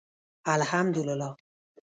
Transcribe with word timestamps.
الحمدالله 0.47 1.35